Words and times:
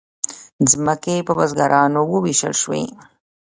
ځمکې 0.71 1.15
په 1.27 1.33
بزګرانو 1.37 1.99
وویشل 2.13 2.53
شوې. 2.61 2.83